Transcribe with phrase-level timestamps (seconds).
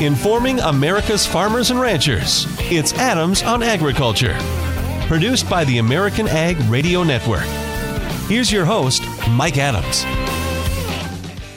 [0.00, 2.46] informing America's farmers and ranchers.
[2.70, 4.36] It's Adams on Agriculture,
[5.06, 7.46] produced by the American Ag Radio Network.
[8.28, 10.02] Here's your host, Mike Adams.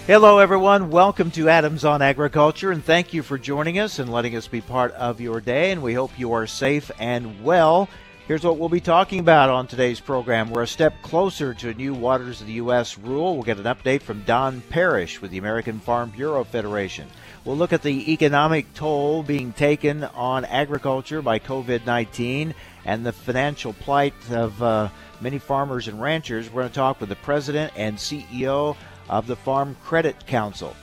[0.07, 0.89] Hello, everyone.
[0.89, 4.61] Welcome to Adams on Agriculture, and thank you for joining us and letting us be
[4.61, 5.71] part of your day.
[5.71, 7.89] And we hope you are safe and well.
[8.27, 10.51] Here's what we'll be talking about on today's program.
[10.51, 12.97] We're a step closer to a new Waters of the U.S.
[12.97, 13.33] rule.
[13.33, 17.07] We'll get an update from Don Parrish with the American Farm Bureau Federation.
[17.49, 22.53] We'll look at the economic toll being taken on agriculture by COVID 19
[22.85, 24.89] and the financial plight of uh,
[25.19, 26.47] many farmers and ranchers.
[26.47, 28.77] We're going to talk with the president and CEO
[29.09, 30.75] of the Farm Credit Council.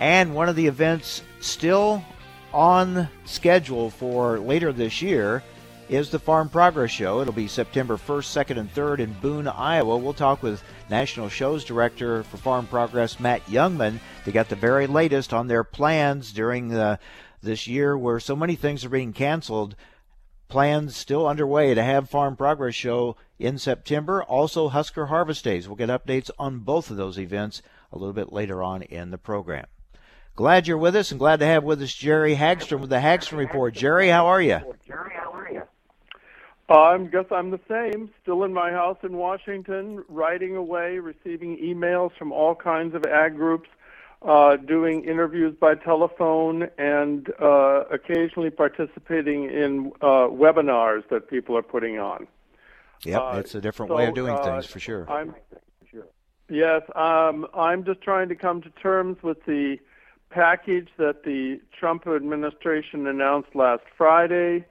[0.00, 2.02] And one of the events still
[2.50, 5.42] on schedule for later this year
[5.90, 7.20] is the Farm Progress Show.
[7.20, 9.98] It'll be September 1st, 2nd, and 3rd in Boone, Iowa.
[9.98, 14.86] We'll talk with National Shows Director for Farm Progress, Matt Jungmann, to get the very
[14.86, 16.98] latest on their plans during the,
[17.42, 19.74] this year where so many things are being canceled.
[20.48, 24.22] Plans still underway to have Farm Progress Show in September.
[24.22, 25.66] Also, Husker Harvest Days.
[25.66, 29.18] We'll get updates on both of those events a little bit later on in the
[29.18, 29.66] program.
[30.36, 33.38] Glad you're with us and glad to have with us Jerry Hagstrom with the Hagstrom
[33.38, 33.74] Report.
[33.74, 34.60] Jerry, how are you?
[34.86, 35.05] Jerry?
[36.68, 38.10] I guess I'm the same.
[38.22, 43.36] Still in my house in Washington, writing away, receiving emails from all kinds of ag
[43.36, 43.68] groups,
[44.22, 51.62] uh, doing interviews by telephone, and uh, occasionally participating in uh, webinars that people are
[51.62, 52.26] putting on.
[53.04, 55.08] Yep, uh, it's a different so, way of doing uh, things for sure.
[55.08, 55.34] I'm,
[56.48, 59.78] yes, um, I'm just trying to come to terms with the
[60.30, 64.64] package that the Trump administration announced last Friday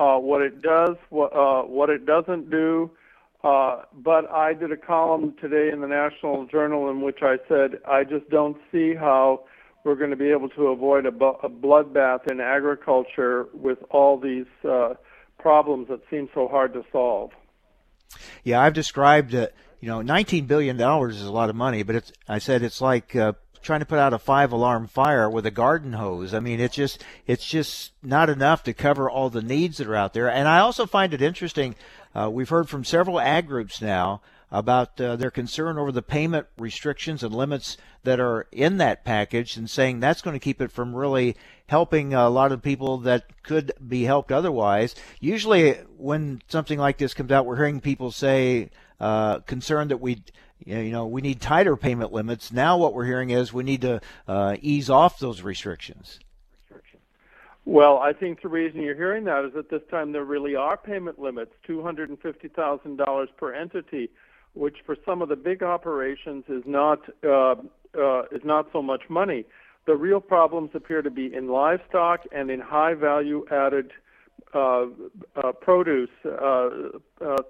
[0.00, 2.90] uh, what it does, what, uh, what it doesn't do.
[3.44, 7.78] Uh, but I did a column today in the National Journal in which I said
[7.86, 9.44] I just don't see how
[9.84, 14.18] we're going to be able to avoid a, bu- a bloodbath in agriculture with all
[14.18, 14.94] these uh,
[15.38, 17.30] problems that seem so hard to solve.
[18.42, 19.54] Yeah, I've described it.
[19.80, 22.12] You know, 19 billion dollars is a lot of money, but it's.
[22.28, 23.32] I said it's like uh,
[23.62, 26.34] trying to put out a five alarm fire with a garden hose.
[26.34, 29.96] I mean, it's just it's just not enough to cover all the needs that are
[29.96, 30.30] out there.
[30.30, 31.74] And I also find it interesting.
[32.14, 34.20] Uh, we've heard from several ag groups now
[34.50, 39.56] about uh, their concern over the payment restrictions and limits that are in that package
[39.56, 43.42] and saying that's going to keep it from really helping a lot of people that
[43.44, 44.96] could be helped otherwise.
[45.20, 50.22] Usually, when something like this comes out, we're hearing people say uh, concerned that we
[50.64, 52.52] you know, we need tighter payment limits.
[52.52, 56.20] Now, what we're hearing is we need to uh, ease off those restrictions.
[57.66, 60.76] Well, I think the reason you're hearing that is that this time there really are
[60.76, 64.10] payment limits, $250,000 per entity,
[64.54, 67.54] which for some of the big operations is not uh,
[67.96, 69.44] uh, is not so much money.
[69.86, 73.92] The real problems appear to be in livestock and in high value added
[74.54, 74.86] uh,
[75.36, 76.70] uh, produce, uh,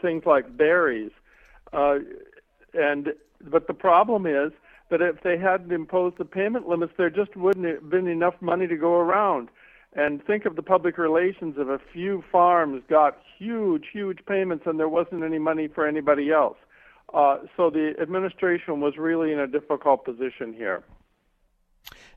[0.02, 1.12] things like berries
[2.74, 4.52] and but the problem is
[4.90, 8.66] that if they hadn't imposed the payment limits, there just wouldn't have been enough money
[8.66, 9.48] to go around.
[9.94, 14.78] And think of the public relations of a few farms got huge, huge payments, and
[14.78, 16.56] there wasn't any money for anybody else.
[17.12, 20.84] Uh, so the administration was really in a difficult position here.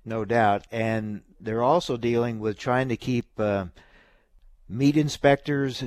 [0.05, 3.65] No doubt, and they're also dealing with trying to keep uh,
[4.69, 5.83] meat inspectors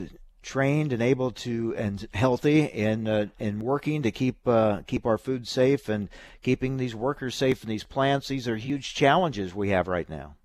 [0.46, 5.18] trained and able to and healthy and uh, and working to keep uh, keep our
[5.18, 6.08] food safe and
[6.40, 8.28] keeping these workers safe in these plants.
[8.28, 10.36] These are huge challenges we have right now.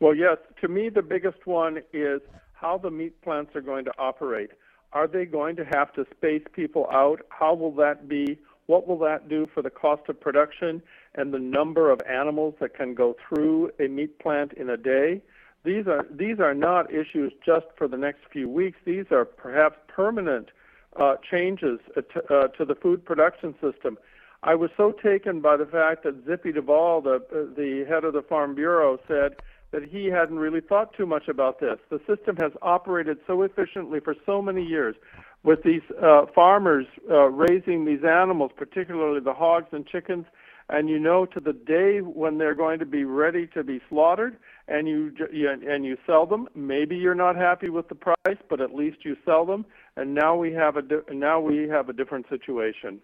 [0.00, 0.38] Well, yes.
[0.62, 2.20] To me, the biggest one is
[2.54, 4.50] how the meat plants are going to operate.
[4.92, 7.20] Are they going to have to space people out?
[7.28, 8.38] How will that be?
[8.66, 10.82] What will that do for the cost of production
[11.14, 15.22] and the number of animals that can go through a meat plant in a day?
[15.64, 18.78] These are these are not issues just for the next few weeks.
[18.84, 20.50] These are perhaps permanent
[20.96, 23.98] uh, changes uh, to, uh, to, the food production system.
[24.42, 27.18] I was so taken by the fact that Zippy Duvall, the
[27.56, 29.36] the head of the Farm Bureau, said
[29.70, 31.78] that he hadn't really thought too much about this.
[31.90, 34.96] The system has operated so efficiently for so many years,
[35.42, 40.24] with these uh, farmers uh, raising these animals, particularly the hogs and chickens,
[40.68, 44.36] and you know to the day when they're going to be ready to be slaughtered
[44.66, 48.74] and you and you sell them maybe you're not happy with the price but at
[48.74, 49.64] least you sell them.
[49.96, 53.00] And now we have a di- now we have a different situation.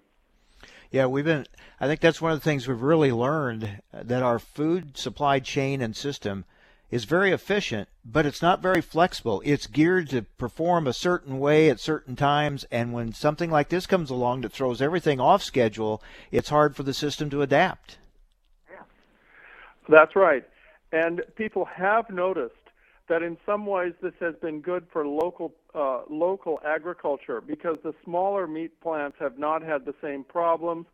[0.90, 1.46] Yeah we've been
[1.80, 5.80] i think that's one of the things we've really learned that our food supply chain
[5.80, 6.44] and system
[6.94, 9.42] is very efficient, but it's not very flexible.
[9.44, 13.84] It's geared to perform a certain way at certain times, and when something like this
[13.84, 16.00] comes along that throws everything off schedule,
[16.30, 17.98] it's hard for the system to adapt.
[18.70, 18.84] Yeah.
[19.88, 20.44] That's right.
[20.92, 22.54] And people have noticed
[23.08, 27.92] that in some ways this has been good for local uh, local agriculture because the
[28.04, 30.86] smaller meat plants have not had the same problems.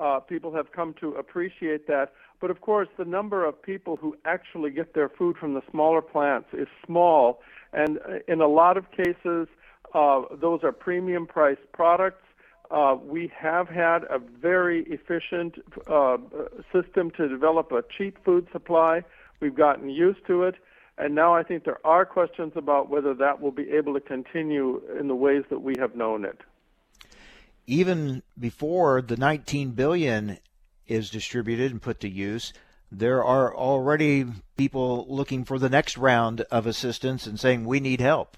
[0.00, 2.12] Uh, people have come to appreciate that.
[2.40, 6.00] But of course, the number of people who actually get their food from the smaller
[6.00, 7.40] plants is small.
[7.72, 9.46] And uh, in a lot of cases,
[9.94, 12.24] uh, those are premium priced products.
[12.70, 15.56] Uh, we have had a very efficient
[15.86, 16.16] uh,
[16.72, 19.02] system to develop a cheap food supply.
[19.40, 20.54] We've gotten used to it.
[20.96, 24.82] And now I think there are questions about whether that will be able to continue
[24.98, 26.40] in the ways that we have known it.
[27.70, 30.38] Even before the 19 billion
[30.88, 32.52] is distributed and put to use,
[32.90, 34.26] there are already
[34.56, 38.36] people looking for the next round of assistance and saying we need help.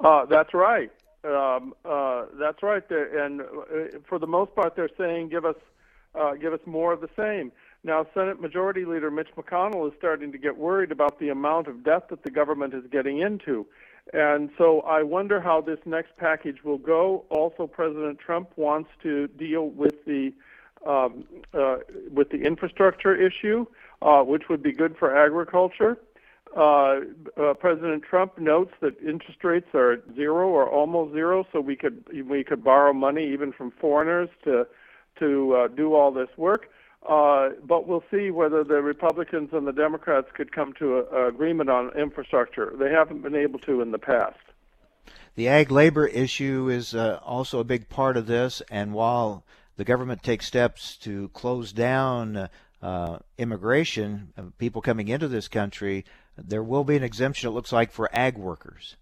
[0.00, 0.90] Uh, that's right.
[1.22, 2.82] Um, uh, that's right.
[2.90, 3.44] And uh,
[4.08, 5.54] for the most part, they're saying give us
[6.16, 7.52] uh, give us more of the same.
[7.84, 11.84] Now, Senate Majority Leader Mitch McConnell is starting to get worried about the amount of
[11.84, 13.64] debt that the government is getting into.
[14.12, 17.24] And so I wonder how this next package will go.
[17.30, 20.32] Also, President Trump wants to deal with the
[20.86, 21.24] um,
[21.54, 21.76] uh,
[22.12, 23.64] with the infrastructure issue,
[24.02, 25.98] uh, which would be good for agriculture.
[26.54, 27.00] Uh,
[27.40, 32.04] uh President Trump notes that interest rates are zero or almost zero, so we could
[32.28, 34.66] we could borrow money even from foreigners to
[35.18, 36.68] to uh, do all this work.
[37.08, 41.68] Uh, but we'll see whether the Republicans and the Democrats could come to an agreement
[41.68, 42.74] on infrastructure.
[42.78, 44.38] They haven't been able to in the past.
[45.34, 49.44] The ag labor issue is uh, also a big part of this, and while
[49.76, 52.48] the government takes steps to close down
[52.80, 56.04] uh, immigration, people coming into this country,
[56.38, 58.96] there will be an exemption, it looks like, for ag workers.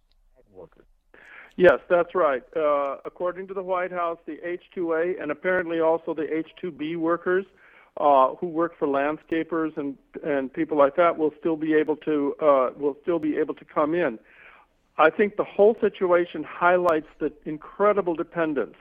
[1.56, 2.42] Yes, that's right.
[2.56, 7.44] Uh, according to the White House, the H-2A and apparently also the H-2B workers
[7.98, 12.34] uh, who work for landscapers and and people like that will still be able to
[12.40, 14.18] uh, will still be able to come in.
[14.98, 18.74] I think the whole situation highlights the incredible dependence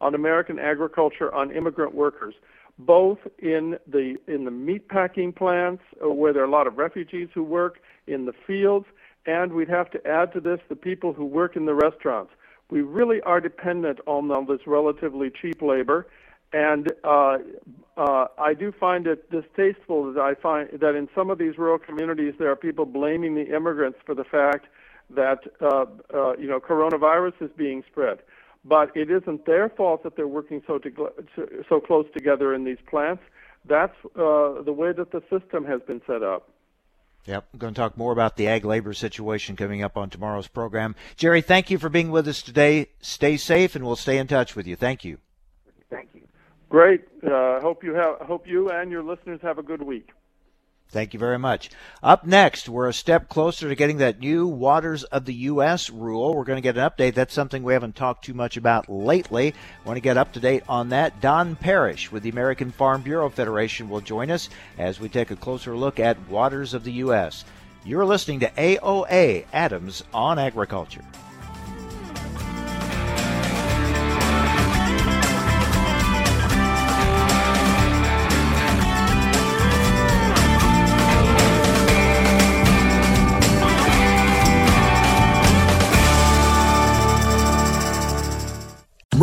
[0.00, 2.34] on American agriculture on immigrant workers,
[2.78, 6.76] both in the in the meat packing plants uh, where there are a lot of
[6.78, 8.86] refugees who work in the fields,
[9.26, 12.32] and we'd have to add to this the people who work in the restaurants.
[12.68, 16.08] We really are dependent on all this relatively cheap labor,
[16.56, 17.36] and uh,
[17.98, 21.78] uh, I do find it distasteful that I find that in some of these rural
[21.78, 24.66] communities there are people blaming the immigrants for the fact
[25.10, 28.18] that uh, uh, you know coronavirus is being spread.
[28.64, 30.90] But it isn't their fault that they're working so to,
[31.68, 33.22] so close together in these plants.
[33.68, 36.50] That's uh, the way that the system has been set up.
[37.26, 40.48] Yep, I'm going to talk more about the ag labor situation coming up on tomorrow's
[40.48, 40.94] program.
[41.16, 42.88] Jerry, thank you for being with us today.
[43.00, 44.76] Stay safe, and we'll stay in touch with you.
[44.76, 45.18] Thank you.
[45.90, 46.22] Thank you.
[46.68, 47.02] Great.
[47.22, 48.18] Uh, hope you have.
[48.20, 50.10] Hope you and your listeners have a good week.
[50.88, 51.70] Thank you very much.
[52.00, 55.90] Up next, we're a step closer to getting that new Waters of the U.S.
[55.90, 56.34] rule.
[56.34, 57.14] We're going to get an update.
[57.14, 59.52] That's something we haven't talked too much about lately.
[59.84, 61.20] Want to get up to date on that?
[61.20, 64.48] Don Parrish with the American Farm Bureau Federation will join us
[64.78, 67.44] as we take a closer look at Waters of the U.S.
[67.84, 71.04] You're listening to AOA Adams on Agriculture.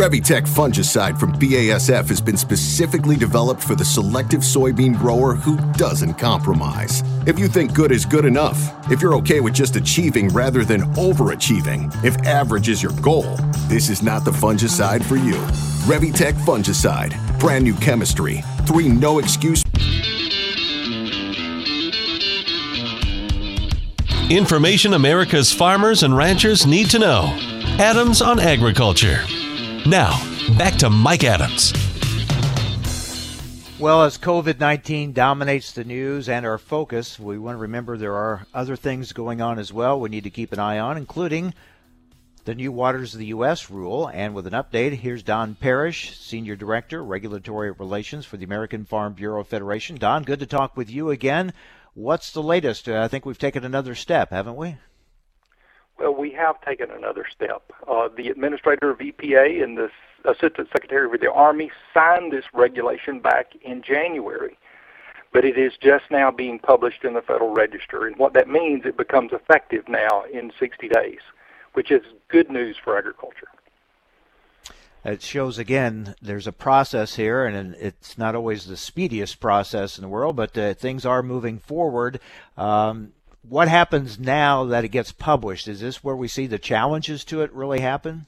[0.04, 6.16] Revytek fungicide from BASF has been specifically developed for the selective soybean grower who doesn't
[6.16, 7.02] compromise.
[7.26, 8.60] If you think good is good enough,
[8.92, 13.38] if you're okay with just achieving rather than overachieving, if average is your goal,
[13.70, 15.36] this is not the fungicide for you.
[15.88, 19.64] Revytek fungicide, brand new chemistry, three no excuse.
[24.30, 27.34] Information America's farmers and ranchers need to know.
[27.80, 29.22] Adams on Agriculture.
[29.86, 30.18] Now,
[30.58, 31.74] back to Mike Adams.
[33.78, 38.16] Well, as COVID 19 dominates the news and our focus, we want to remember there
[38.16, 41.54] are other things going on as well we need to keep an eye on, including
[42.46, 43.70] the new Waters of the U.S.
[43.70, 44.08] rule.
[44.08, 49.12] And with an update, here's Don Parrish, Senior Director, Regulatory Relations for the American Farm
[49.12, 49.98] Bureau Federation.
[49.98, 51.52] Don, good to talk with you again.
[51.94, 52.88] What's the latest?
[52.88, 54.78] Uh, I think we've taken another step, haven't we?
[56.04, 57.64] Well, we have taken another step.
[57.88, 59.90] Uh, the administrator of EPA and the
[60.26, 64.58] Assistant Secretary of the Army signed this regulation back in January,
[65.32, 68.06] but it is just now being published in the Federal Register.
[68.06, 71.20] And what that means, it becomes effective now in 60 days,
[71.72, 73.48] which is good news for agriculture.
[75.06, 80.02] it shows again there's a process here, and it's not always the speediest process in
[80.02, 82.20] the world, but uh, things are moving forward.
[82.58, 83.14] Um,
[83.48, 85.68] what happens now that it gets published?
[85.68, 88.26] Is this where we see the challenges to it really happen?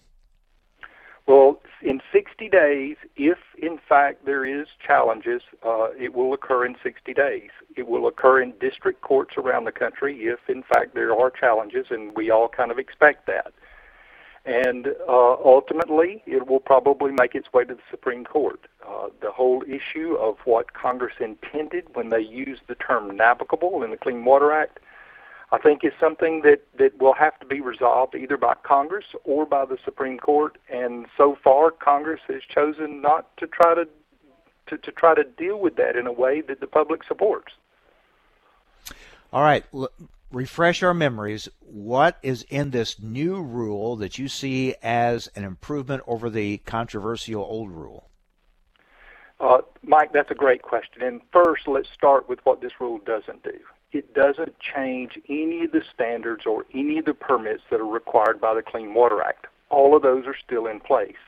[1.27, 6.75] Well, in 60 days, if in fact there is challenges, uh, it will occur in
[6.83, 7.49] 60 days.
[7.75, 11.87] It will occur in district courts around the country if in fact there are challenges,
[11.89, 13.53] and we all kind of expect that.
[14.45, 18.59] And uh, ultimately, it will probably make its way to the Supreme Court.
[18.87, 23.89] Uh, the whole issue of what Congress intended when they used the term navigable in
[23.89, 24.79] the Clean Water Act
[25.55, 29.45] I think is something that, that will have to be resolved either by Congress or
[29.45, 30.57] by the Supreme Court.
[30.69, 33.87] And so far, Congress has chosen not to try to,
[34.67, 37.53] to, to try to deal with that in a way that the public supports.
[39.31, 39.87] All right, L-
[40.29, 41.47] refresh our memories.
[41.61, 47.41] What is in this new rule that you see as an improvement over the controversial
[47.41, 48.09] old rule?
[49.39, 51.01] Uh, Mike, that's a great question.
[51.01, 53.57] And first, let's start with what this rule doesn't do
[53.95, 58.41] it doesn't change any of the standards or any of the permits that are required
[58.41, 59.47] by the Clean Water Act.
[59.69, 61.23] All of those are still in place.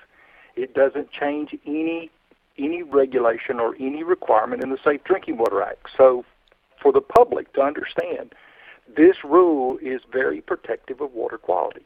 [0.57, 2.11] It doesn't change any
[2.57, 5.87] any regulation or any requirement in the Safe Drinking Water Act.
[5.95, 6.25] So
[6.81, 8.33] for the public to understand,
[8.97, 11.85] this rule is very protective of water quality.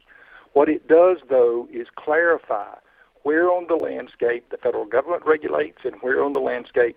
[0.52, 2.74] What it does though is clarify
[3.22, 6.96] where on the landscape the federal government regulates and where on the landscape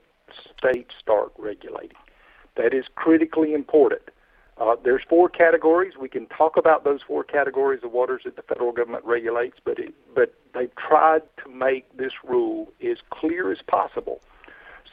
[0.57, 1.97] states start regulating.
[2.55, 4.01] That is critically important.
[4.57, 5.93] Uh, there's four categories.
[5.99, 9.77] We can talk about those four categories of waters that the federal government regulates, but
[9.77, 14.21] it, but they've tried to make this rule as clear as possible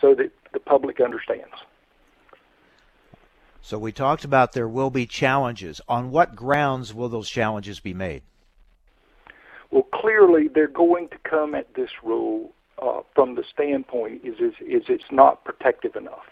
[0.01, 1.55] so that the public understands.
[3.61, 5.81] So we talked about there will be challenges.
[5.89, 8.23] On what grounds will those challenges be made?
[9.71, 12.53] Well, clearly they're going to come at this rule
[12.83, 16.27] uh, from the standpoint is, is is it's not protective enough.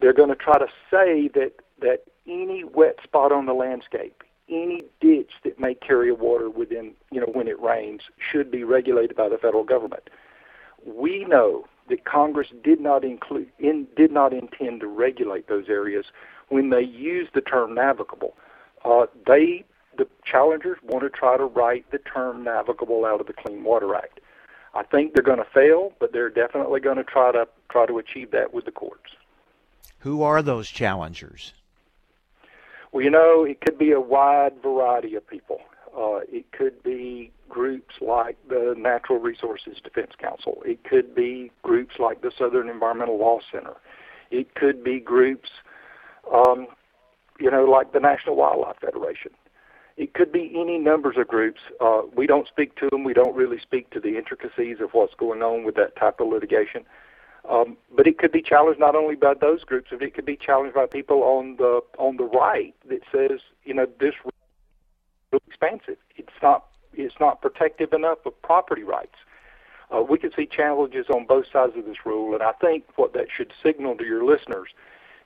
[0.00, 4.82] They're going to try to say that that any wet spot on the landscape, any
[5.00, 9.28] ditch that may carry water within, you know, when it rains, should be regulated by
[9.28, 10.10] the federal government.
[10.84, 16.06] We know that Congress did not include in, did not intend to regulate those areas
[16.48, 18.34] when they used the term navigable.
[18.84, 19.64] Uh, they
[19.98, 23.94] the challengers want to try to write the term navigable out of the Clean Water
[23.94, 24.20] Act.
[24.72, 27.98] I think they're going to fail, but they're definitely going to try to try to
[27.98, 29.10] achieve that with the courts.
[30.00, 31.52] Who are those challengers?
[32.92, 35.60] Well, you know, it could be a wide variety of people.
[35.96, 40.62] Uh, it could be groups like the Natural Resources Defense Council.
[40.64, 43.74] It could be groups like the Southern Environmental Law Center.
[44.30, 45.50] It could be groups,
[46.32, 46.68] um,
[47.38, 49.32] you know, like the National Wildlife Federation.
[49.96, 51.60] It could be any numbers of groups.
[51.80, 53.04] Uh, we don't speak to them.
[53.04, 56.28] We don't really speak to the intricacies of what's going on with that type of
[56.28, 56.84] litigation.
[57.48, 60.36] Um, but it could be challenged not only by those groups, but it could be
[60.36, 64.32] challenged by people on the on the right that says, you know, this rule
[65.32, 65.96] is expansive.
[66.16, 69.16] It's not it's not protective enough of property rights.
[69.94, 73.12] Uh, we could see challenges on both sides of this rule, and I think what
[73.14, 74.68] that should signal to your listeners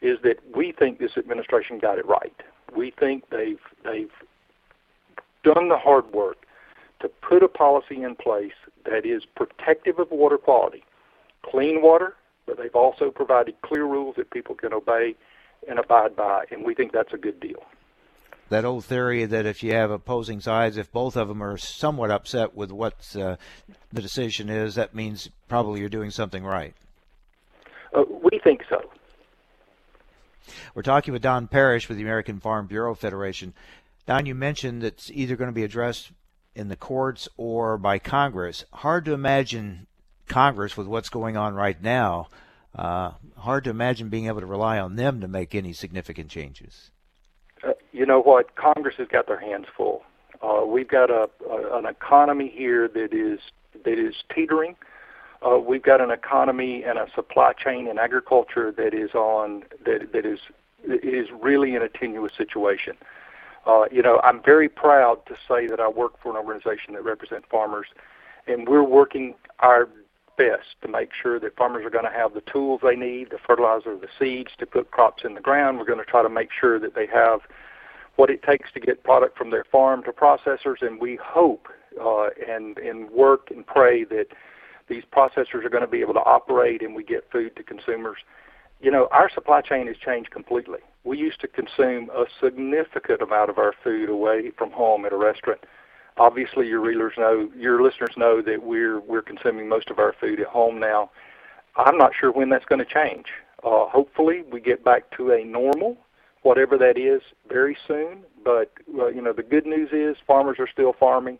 [0.00, 2.34] is that we think this administration got it right.
[2.76, 4.12] We think they've they've
[5.42, 6.46] done the hard work
[7.00, 8.54] to put a policy in place
[8.84, 10.84] that is protective of water quality
[11.50, 12.14] clean water,
[12.46, 15.14] but they've also provided clear rules that people can obey
[15.68, 17.64] and abide by, and we think that's a good deal.
[18.50, 22.10] That old theory that if you have opposing sides, if both of them are somewhat
[22.10, 23.36] upset with what uh,
[23.92, 26.74] the decision is, that means probably you're doing something right.
[27.94, 28.82] Uh, we think so.
[30.74, 33.54] We're talking with Don Parrish with the American Farm Bureau Federation.
[34.06, 36.12] Don, you mentioned that it's either going to be addressed
[36.54, 38.66] in the courts or by Congress.
[38.74, 39.86] Hard to imagine
[40.28, 42.28] Congress with what's going on right now,
[42.74, 46.90] uh, hard to imagine being able to rely on them to make any significant changes.
[47.62, 48.56] Uh, you know what?
[48.56, 50.02] Congress has got their hands full.
[50.42, 53.40] Uh, we've got a, a, an economy here that is
[53.84, 54.76] that is teetering.
[55.46, 60.12] Uh, we've got an economy and a supply chain in agriculture that is on that
[60.12, 60.40] that is
[60.84, 62.96] is really in a tenuous situation.
[63.66, 67.04] Uh, you know, I'm very proud to say that I work for an organization that
[67.04, 67.86] represents farmers,
[68.46, 69.88] and we're working our
[70.36, 73.38] best to make sure that farmers are going to have the tools they need, the
[73.46, 75.78] fertilizer, the seeds to put crops in the ground.
[75.78, 77.40] We're going to try to make sure that they have
[78.16, 81.68] what it takes to get product from their farm to processors, and we hope
[82.00, 84.26] uh, and and work and pray that
[84.88, 88.18] these processors are going to be able to operate and we get food to consumers.
[88.80, 90.80] You know, our supply chain has changed completely.
[91.04, 95.16] We used to consume a significant amount of our food away from home at a
[95.16, 95.60] restaurant.
[96.16, 100.40] Obviously, your readers know, your listeners know that we're we're consuming most of our food
[100.40, 101.10] at home now.
[101.76, 103.26] I'm not sure when that's going to change.
[103.64, 105.96] Uh, hopefully, we get back to a normal,
[106.42, 108.22] whatever that is, very soon.
[108.44, 111.38] But uh, you know, the good news is farmers are still farming,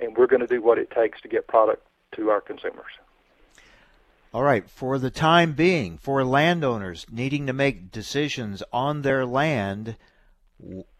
[0.00, 2.92] and we're going to do what it takes to get product to our consumers.
[4.34, 9.96] All right, for the time being, for landowners needing to make decisions on their land,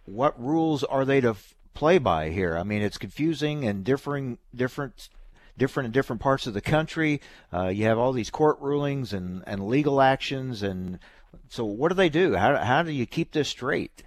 [0.06, 1.36] what rules are they to
[1.78, 2.58] play by here?
[2.58, 5.08] I mean, it's confusing and differing, different,
[5.56, 7.20] different in different parts of the country.
[7.54, 10.98] Uh, you have all these court rulings and, and legal actions, and
[11.48, 12.34] so what do they do?
[12.34, 14.02] How how do you keep this straight?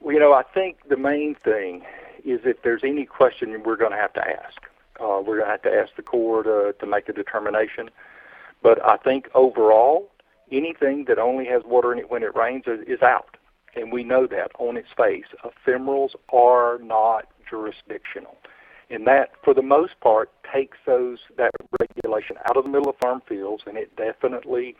[0.00, 1.84] Well, you know, I think the main thing
[2.24, 4.60] is if there's any question, we're going to have to ask.
[5.00, 7.88] Uh, we're going to have to ask the court uh, to make a determination.
[8.62, 10.10] But I think overall,
[10.50, 13.33] anything that only has water in it when it rains is, is out.
[13.76, 15.24] And we know that on its face.
[15.44, 18.36] Ephemerals are not jurisdictional.
[18.90, 21.50] And that, for the most part, takes those that
[21.80, 24.76] regulation out of the middle of farm fields, and it definitely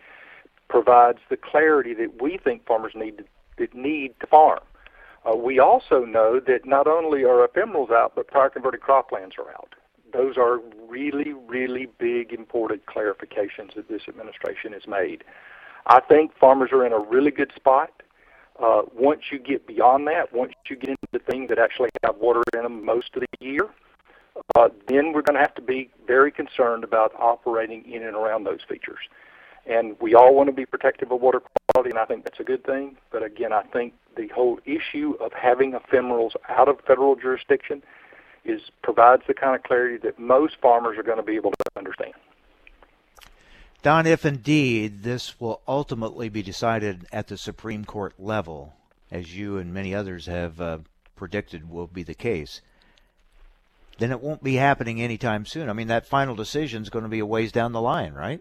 [0.69, 3.25] provides the clarity that we think farmers need to,
[3.59, 4.61] that need to farm.
[5.25, 9.51] Uh, we also know that not only are ephemerals out, but prior converted croplands are
[9.51, 9.75] out
[10.15, 15.25] those are really, really big, important clarifications that this administration has made.
[15.87, 17.91] I think farmers are in a really good spot.
[18.63, 22.43] Uh, once you get beyond that, once you get into things that actually have water
[22.57, 23.69] in them most of the year,
[24.55, 28.45] uh, then we're going to have to be very concerned about operating in and around
[28.45, 28.99] those features.
[29.67, 31.41] And we all want to be protective of water
[31.73, 32.97] quality, and I think that's a good thing.
[33.11, 37.83] But again, I think the whole issue of having ephemerals out of federal jurisdiction
[38.45, 41.65] is provides the kind of clarity that most farmers are going to be able to
[41.77, 42.13] understand.
[43.85, 48.73] Don, if indeed this will ultimately be decided at the Supreme Court level,
[49.11, 50.79] as you and many others have uh,
[51.17, 52.63] predicted will be the case,
[53.99, 55.69] then it won't be happening anytime soon.
[55.69, 58.41] I mean, that final decision is going to be a ways down the line, right?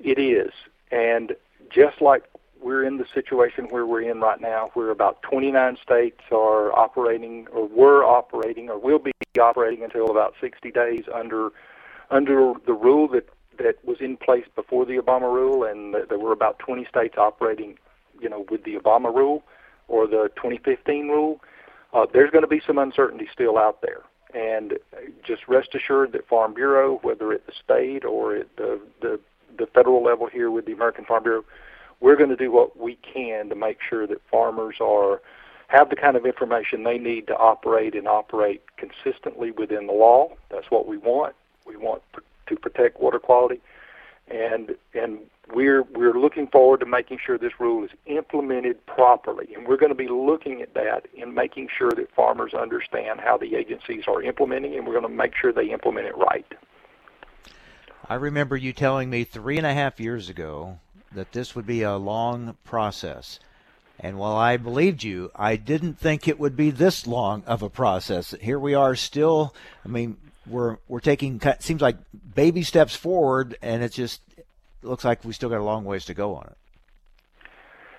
[0.00, 0.50] It is.
[0.90, 1.36] And
[1.72, 2.24] just like
[2.60, 7.46] we're in the situation where we're in right now, where about 29 states are operating,
[7.52, 11.50] or were operating, or will be operating until about 60 days under
[12.10, 13.28] under the rule that
[13.62, 17.78] that was in place before the Obama rule, and there were about 20 states operating,
[18.20, 19.42] you know, with the Obama rule
[19.88, 21.40] or the 2015 rule.
[21.92, 24.02] Uh, there's going to be some uncertainty still out there,
[24.34, 24.78] and
[25.24, 29.20] just rest assured that Farm Bureau, whether at the state or at the the,
[29.58, 31.44] the federal level here with the American Farm Bureau,
[32.00, 35.20] we're going to do what we can to make sure that farmers are
[35.66, 40.32] have the kind of information they need to operate and operate consistently within the law.
[40.50, 41.34] That's what we want.
[41.64, 42.02] We want
[42.50, 43.60] to protect water quality,
[44.28, 45.18] and and
[45.52, 49.48] we're we're looking forward to making sure this rule is implemented properly.
[49.54, 53.36] And we're going to be looking at that in making sure that farmers understand how
[53.36, 56.46] the agencies are implementing, and we're going to make sure they implement it right.
[58.08, 60.78] I remember you telling me three and a half years ago
[61.12, 63.40] that this would be a long process.
[64.02, 67.68] And while I believed you, I didn't think it would be this long of a
[67.68, 68.34] process.
[68.40, 70.16] Here we are still, I mean,
[70.50, 71.96] we're we're taking seems like
[72.34, 74.20] baby steps forward and it just
[74.82, 76.56] looks like we still got a long ways to go on it.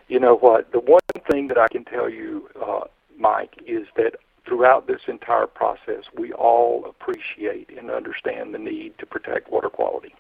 [0.08, 0.72] You know what?
[0.72, 2.82] The one thing that I can tell you, uh,
[3.18, 9.06] Mike, is that throughout this entire process, we all appreciate and understand the need to
[9.06, 10.14] protect water quality.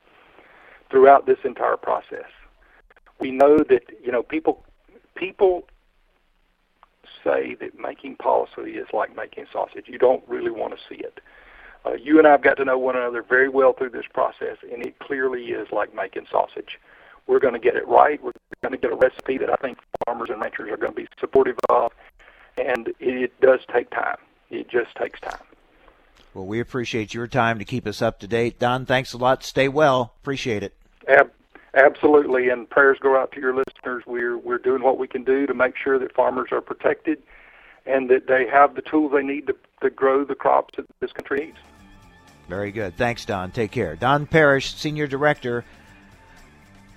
[0.90, 2.30] Throughout this entire process,
[3.20, 4.66] we know that you know people
[5.16, 5.68] people
[7.24, 9.86] say that making policy is like making sausage.
[9.88, 11.20] You don't really want to see it.
[11.86, 14.58] Uh, you and I have got to know one another very well through this process,
[14.72, 16.80] and it clearly is like making sausage.
[17.28, 18.22] We're going to get it right.
[18.22, 21.02] We're going to get a recipe that I think farmers and ranchers are going to
[21.02, 21.92] be supportive of,
[22.58, 24.18] and it, it does take time.
[24.50, 25.40] It just takes time.
[26.34, 28.60] Well, we appreciate your time to keep us up to date.
[28.60, 29.44] Don, thanks a lot.
[29.44, 30.14] Stay well.
[30.22, 30.74] Appreciate it.
[31.08, 31.32] Ab-
[31.74, 34.04] Absolutely, and prayers go out to your listeners.
[34.06, 37.24] We're we're doing what we can do to make sure that farmers are protected,
[37.86, 41.12] and that they have the tools they need to, to grow the crops that this
[41.12, 41.58] country needs.
[42.48, 42.98] Very good.
[42.98, 43.52] Thanks, Don.
[43.52, 43.96] Take care.
[43.96, 45.64] Don Parrish, Senior Director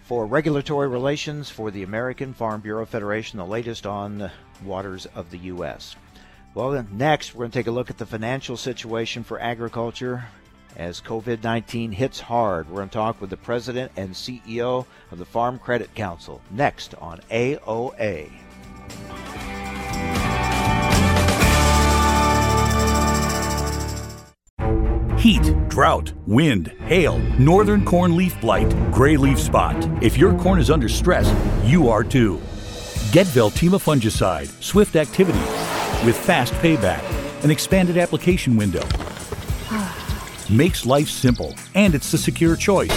[0.02, 4.32] for Regulatory Relations for the American Farm Bureau Federation, the latest on the
[4.64, 5.96] waters of the U.S.
[6.54, 10.24] Well, then, next, we're going to take a look at the financial situation for agriculture
[10.76, 12.68] as COVID 19 hits hard.
[12.68, 16.94] We're going to talk with the president and CEO of the Farm Credit Council next
[16.96, 18.30] on AOA.
[25.24, 29.74] Heat, drought, wind, hail, northern corn leaf blight, gray leaf spot.
[30.02, 31.32] If your corn is under stress,
[31.64, 32.36] you are too.
[33.10, 35.38] Get Veltyma fungicide, swift activity
[36.04, 37.02] with fast payback
[37.42, 38.86] an expanded application window.
[40.52, 42.94] Makes life simple, and it's the secure choice.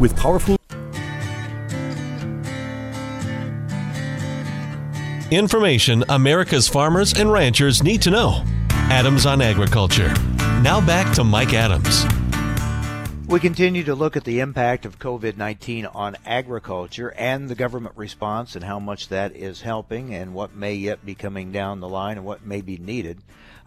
[0.00, 0.56] With powerful
[5.30, 8.42] Information America's farmers and ranchers need to know.
[8.90, 10.12] Adams on Agriculture.
[10.62, 12.04] Now back to Mike Adams.
[13.28, 17.96] We continue to look at the impact of COVID 19 on agriculture and the government
[17.96, 21.88] response and how much that is helping and what may yet be coming down the
[21.88, 23.18] line and what may be needed.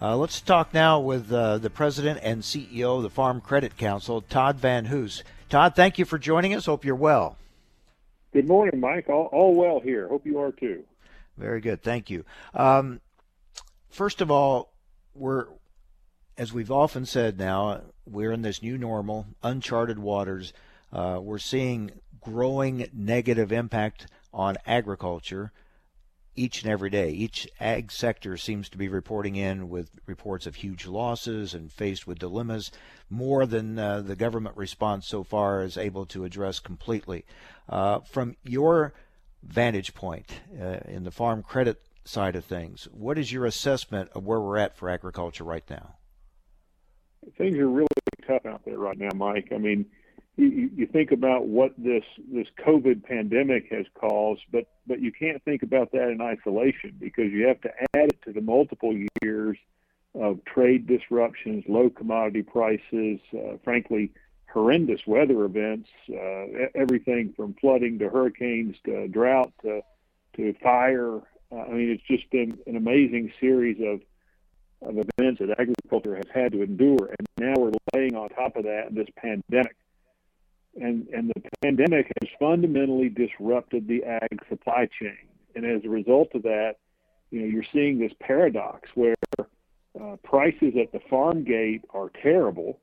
[0.02, 4.21] Uh, let's talk now with uh, the president and CEO of the Farm Credit Council,
[4.21, 5.23] Todd Van Hoose.
[5.49, 6.65] Todd, thank you for joining us.
[6.65, 7.36] Hope you're well.
[8.32, 9.10] Good morning, Mike.
[9.10, 10.08] All, all well here.
[10.08, 10.84] Hope you are too.
[11.38, 11.82] Very good.
[11.84, 12.23] Thank you.
[12.54, 13.02] Um,
[13.89, 14.71] first of all,
[15.15, 15.47] we're,
[16.39, 20.54] as we've often said now, we're in this new normal, uncharted waters.
[20.91, 25.52] Uh, we're seeing growing negative impact on agriculture
[26.38, 27.10] each and every day.
[27.10, 32.08] Each ag sector seems to be reporting in with reports of huge losses and faced
[32.08, 32.71] with dilemmas,
[33.10, 37.25] more than uh, the government response so far is able to address completely.
[37.67, 38.93] Uh, from your
[39.43, 44.23] vantage point uh, in the farm credit side of things, what is your assessment of
[44.23, 45.95] where we're at for agriculture right now?
[47.38, 47.88] Things are really
[48.26, 49.50] tough out there right now, Mike.
[49.54, 49.86] I mean,
[50.36, 55.44] you, you think about what this this COVID pandemic has caused, but but you can't
[55.44, 59.58] think about that in isolation because you have to add it to the multiple years
[60.15, 64.12] of trade disruptions, low commodity prices, uh, frankly,
[64.52, 69.82] horrendous weather events, uh, everything from flooding to hurricanes to drought to,
[70.36, 71.18] to fire.
[71.52, 74.02] Uh, I mean, it's just been an amazing series of
[74.82, 78.63] of events that agriculture has had to endure, and now we're laying on top of
[78.63, 79.76] that this pandemic.
[80.80, 85.18] And and the pandemic has fundamentally disrupted the ag supply chain,
[85.56, 86.76] and as a result of that,
[87.32, 92.80] you know, you're seeing this paradox where uh, prices at the farm gate are terrible,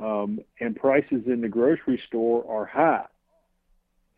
[0.00, 3.06] um, and prices in the grocery store are high.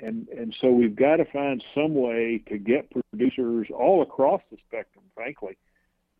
[0.00, 4.56] And, and so we've got to find some way to get producers all across the
[4.66, 5.56] spectrum, frankly,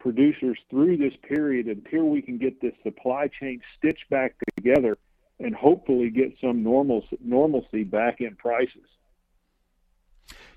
[0.05, 4.99] producers through this period until we can get this supply chain stitched back together
[5.41, 8.85] and hopefully get some normal, normalcy back in prices.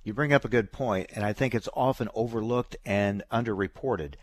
[0.03, 4.15] You bring up a good point, and I think it's often overlooked and underreported.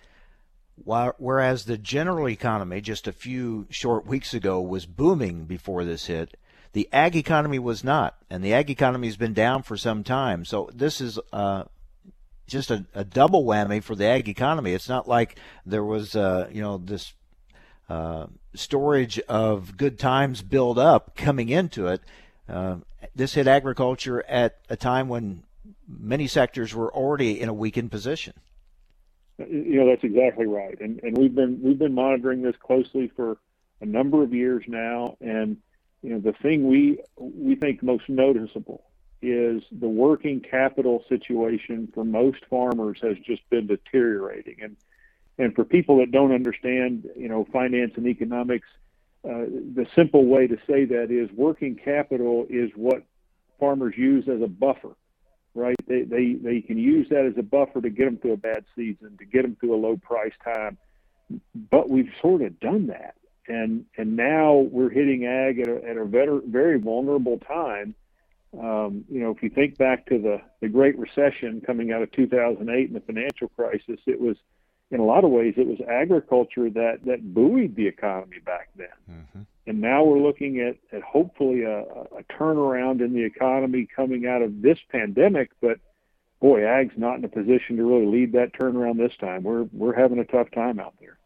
[0.76, 6.37] Whereas the general economy just a few short weeks ago was booming before this hit,
[6.74, 10.44] the ag economy was not, and the ag economy has been down for some time.
[10.44, 11.64] So this is uh,
[12.46, 14.72] just a, a, double whammy for the ag economy.
[14.72, 17.14] It's not like there was, uh, you know, this
[17.88, 22.02] uh, storage of good times build up coming into it.
[22.48, 22.76] Uh,
[23.14, 25.42] this hit agriculture at a time when
[25.88, 28.35] many sectors were already in a weakened position.
[29.38, 33.37] You know that's exactly right, and and we've been we've been monitoring this closely for
[33.80, 35.57] a number of years now, and
[36.02, 38.85] you know the thing we we think most noticeable
[39.22, 44.77] is the working capital situation for most farmers has just been deteriorating, and
[45.38, 48.68] and for people that don't understand you know finance and economics,
[49.24, 53.03] uh, the simple way to say that is working capital is what
[53.59, 54.94] farmers use as a buffer
[55.55, 55.77] right?
[55.87, 58.64] They, they, they can use that as a buffer to get them through a bad
[58.77, 60.77] season, to get them through a low price time.
[61.70, 63.14] But we've sort of done that.
[63.46, 67.94] And, and now we're hitting ag at a, at a very, very vulnerable time.
[68.60, 72.12] Um, you know, if you think back to the, the Great Recession coming out of
[72.12, 74.36] 2008 and the financial crisis, it was,
[74.90, 78.86] in a lot of ways, it was agriculture that, that buoyed the economy back then.
[79.10, 79.42] Mm-hmm.
[79.66, 84.42] And now we're looking at, at hopefully a, a turnaround in the economy coming out
[84.42, 85.50] of this pandemic.
[85.60, 85.78] But
[86.40, 89.42] boy, Ag's not in a position to really lead that turnaround this time.
[89.42, 91.18] We're we're having a tough time out there.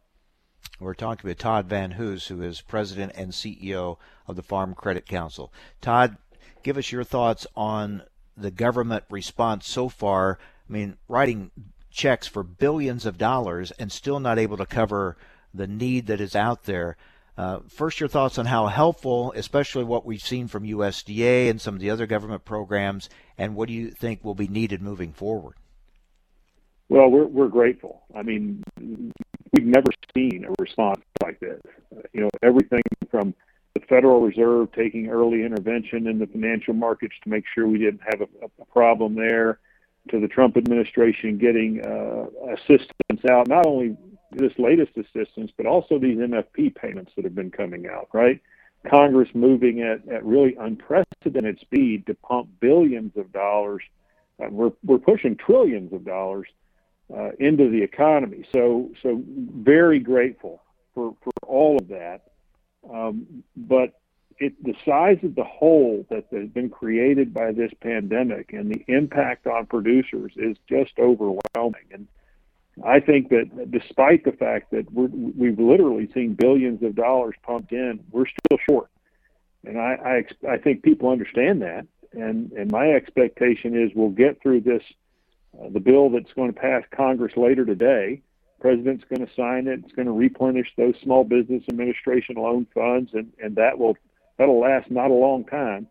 [0.81, 3.97] We're talking with Todd Van Hoose, who is president and CEO
[4.29, 5.53] of the Farm Credit Council.
[5.81, 6.17] Todd,
[6.63, 8.03] give us your thoughts on
[8.37, 10.39] the government response so far.
[10.69, 11.51] I mean, writing
[11.91, 15.17] checks for billions of dollars and still not able to cover
[15.53, 16.97] the need that is out there.
[17.37, 21.75] Uh, first, your thoughts on how helpful, especially what we've seen from USDA and some
[21.75, 25.55] of the other government programs, and what do you think will be needed moving forward?
[26.89, 28.03] Well, we're we're grateful.
[28.15, 31.61] I mean, we've never seen a response like this.
[32.13, 33.35] You know, everything from
[33.79, 38.01] the Federal Reserve taking early intervention in the financial markets to make sure we didn't
[38.11, 38.29] have a,
[38.61, 39.59] a problem there,
[40.11, 43.97] to the Trump administration getting uh, assistance out, not only
[44.33, 48.41] this latest assistance, but also these MFP payments that have been coming out, right?
[48.89, 53.83] Congress moving at, at really unprecedented speed to pump billions of dollars.
[54.43, 56.49] Uh, we're, we're pushing trillions of dollars
[57.15, 58.47] uh, into the economy.
[58.53, 60.63] So, so very grateful
[60.95, 62.28] for, for all of that.
[62.93, 63.99] Um, but
[64.39, 68.85] it, the size of the hole that has been created by this pandemic and the
[68.87, 71.87] impact on producers is just overwhelming.
[71.93, 72.07] And
[72.85, 77.73] I think that despite the fact that we're, we've literally seen billions of dollars pumped
[77.73, 78.89] in, we're still short.
[79.65, 81.87] And I, I, I think people understand that.
[82.13, 84.83] And, and my expectation is we'll get through this,
[85.61, 88.23] uh, the bill that's going to pass Congress later today.
[88.61, 89.81] President's going to sign it.
[89.85, 93.97] It's going to replenish those small business administration loan funds, and, and that will
[94.37, 95.87] that'll last not a long time.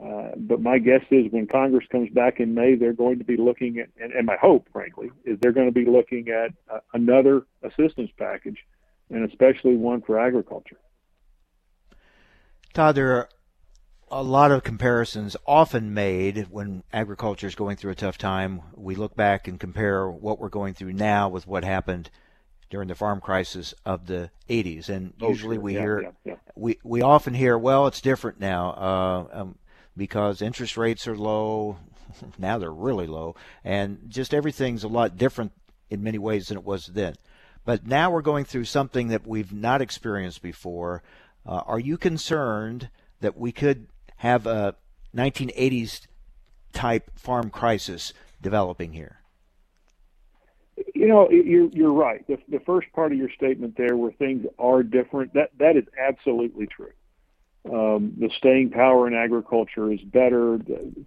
[0.00, 3.36] Uh, but my guess is when Congress comes back in May, they're going to be
[3.36, 6.78] looking at, and, and my hope, frankly, is they're going to be looking at uh,
[6.94, 8.58] another assistance package,
[9.10, 10.78] and especially one for agriculture.
[12.72, 13.28] Todd, there are
[14.10, 18.62] a lot of comparisons often made when agriculture is going through a tough time.
[18.74, 22.10] We look back and compare what we're going through now with what happened
[22.70, 24.88] during the farm crisis of the 80s.
[24.88, 25.62] And oh, usually sure.
[25.62, 26.34] we yeah, hear, yeah, yeah.
[26.56, 29.58] we we often hear, well, it's different now uh, um,
[29.96, 31.78] because interest rates are low.
[32.38, 35.52] now they're really low, and just everything's a lot different
[35.88, 37.14] in many ways than it was then.
[37.64, 41.02] But now we're going through something that we've not experienced before.
[41.46, 43.86] Uh, are you concerned that we could
[44.20, 44.74] have a
[45.16, 46.02] 1980s
[46.74, 49.20] type farm crisis developing here?
[50.94, 52.26] You know, you're you're right.
[52.26, 55.84] The, the first part of your statement there, where things are different, that that is
[55.98, 56.92] absolutely true.
[57.64, 60.58] Um, the staying power in agriculture is better.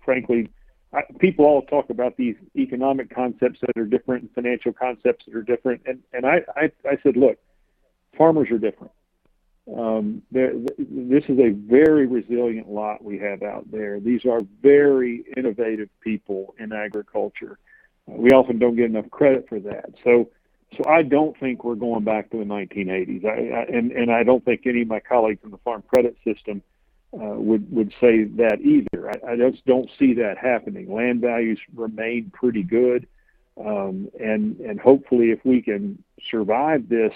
[0.04, 0.50] Frankly,
[0.92, 5.36] I, people all talk about these economic concepts that are different and financial concepts that
[5.36, 7.38] are different, and and I I, I said, look,
[8.18, 8.92] farmers are different.
[9.66, 14.00] Um, this is a very resilient lot we have out there.
[14.00, 17.58] These are very innovative people in agriculture
[18.08, 19.92] we often don't get enough credit for that.
[20.04, 20.30] So,
[20.76, 24.24] so I don't think we're going back to the 1980s, I, I, and and I
[24.24, 26.62] don't think any of my colleagues in the farm credit system
[27.14, 29.10] uh, would would say that either.
[29.10, 30.92] I, I just don't see that happening.
[30.92, 33.08] Land values remain pretty good,
[33.58, 37.14] um, and and hopefully, if we can survive this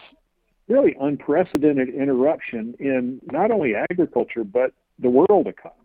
[0.68, 5.78] really unprecedented interruption in not only agriculture but the world economy,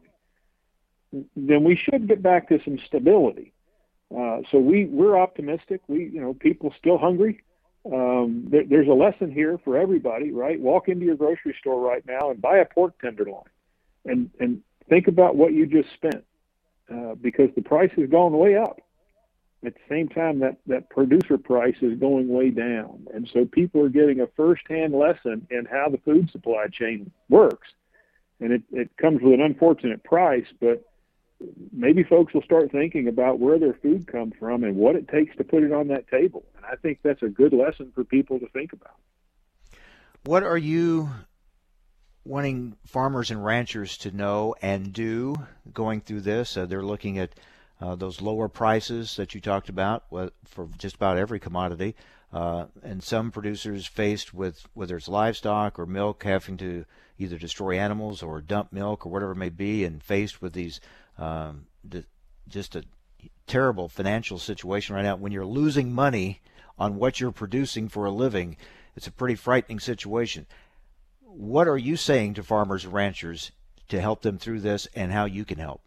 [1.37, 3.53] then we should get back to some stability.
[4.17, 5.81] Uh, so we we're optimistic.
[5.89, 7.43] We you know people still hungry.
[7.91, 10.61] Um, there, there's a lesson here for everybody, right?
[10.61, 13.45] Walk into your grocery store right now and buy a pork tenderloin,
[14.05, 16.25] and and think about what you just spent,
[16.93, 18.81] uh, because the price has gone way up.
[19.65, 23.85] At the same time, that that producer price is going way down, and so people
[23.85, 27.69] are getting a firsthand lesson in how the food supply chain works,
[28.41, 30.85] and it it comes with an unfortunate price, but
[31.73, 35.37] maybe folks will start thinking about where their food comes from and what it takes
[35.37, 36.45] to put it on that table.
[36.57, 38.97] And I think that's a good lesson for people to think about.
[40.25, 41.11] What are you
[42.25, 45.35] wanting farmers and ranchers to know and do
[45.73, 46.57] going through this?
[46.57, 47.35] Uh, they're looking at
[47.83, 50.05] uh, those lower prices that you talked about
[50.45, 51.97] for just about every commodity.
[52.33, 56.85] Uh, and some producers faced with whether it's livestock or milk having to
[57.19, 60.81] either destroy animals or dump milk or whatever it may be, and faced with these
[61.19, 61.67] um,
[62.49, 62.85] just a
[63.47, 65.17] terrible financial situation right now.
[65.17, 66.41] When you're losing money
[66.79, 68.57] on what you're producing for a living,
[68.97, 70.47] it's a pretty frightening situation.
[71.21, 73.53] What are you saying to farmers and ranchers
[73.89, 75.83] to help them through this, and how you can help?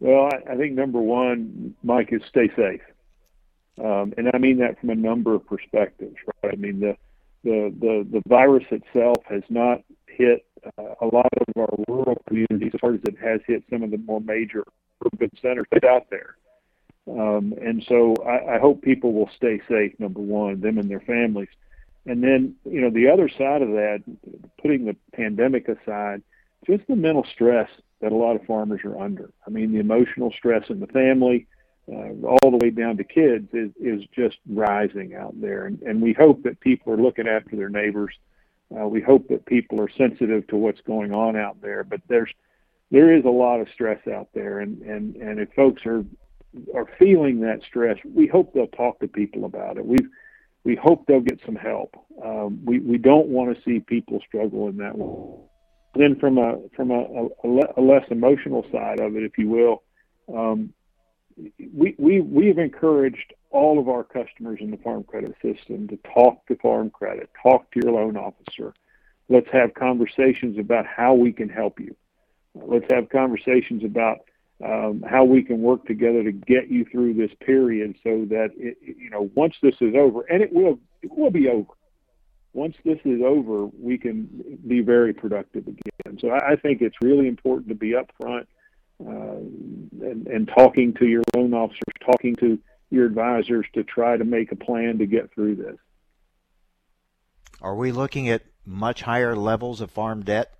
[0.00, 2.80] Well, I, I think number one, Mike, is stay safe,
[3.78, 6.16] um, and I mean that from a number of perspectives.
[6.42, 6.54] Right?
[6.54, 6.96] I mean the
[7.44, 10.44] the the, the virus itself has not hit
[10.78, 13.90] uh, a lot of our rural communities as hard as it has hit some of
[13.90, 14.64] the more major
[15.04, 16.36] urban centers out there.
[17.08, 21.00] Um, and so I, I hope people will stay safe, number one, them and their
[21.00, 21.48] families.
[22.06, 24.02] And then, you know, the other side of that,
[24.60, 26.22] putting the pandemic aside,
[26.66, 27.68] just the mental stress
[28.00, 29.30] that a lot of farmers are under.
[29.46, 31.46] I mean, the emotional stress in the family,
[31.90, 35.66] uh, all the way down to kids, is, is just rising out there.
[35.66, 38.14] And, and we hope that people are looking after their neighbors
[38.78, 42.30] uh, we hope that people are sensitive to what's going on out there, but there's
[42.90, 46.04] there is a lot of stress out there, and and and if folks are
[46.74, 49.84] are feeling that stress, we hope they'll talk to people about it.
[49.84, 49.96] We
[50.62, 51.96] we hope they'll get some help.
[52.24, 55.40] Um, we we don't want to see people struggle in that way.
[55.94, 59.82] Then from a from a, a, a less emotional side of it, if you will,
[60.32, 60.72] um,
[61.74, 66.46] we we we've encouraged all of our customers in the farm credit system to talk
[66.46, 68.72] to farm credit, talk to your loan officer.
[69.28, 71.96] Let's have conversations about how we can help you.
[72.54, 74.18] Let's have conversations about
[74.64, 78.76] um, how we can work together to get you through this period so that it,
[78.82, 81.72] you know once this is over and it will it will be over
[82.52, 84.28] once this is over we can
[84.66, 88.46] be very productive again so i, I think it's really important to be upfront
[89.04, 89.38] uh,
[90.06, 92.58] and, and talking to your loan officers talking to
[92.90, 95.76] your advisors to try to make a plan to get through this
[97.62, 100.54] are we looking at much higher levels of farm debt